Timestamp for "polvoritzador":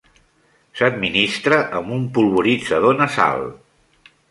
2.17-3.01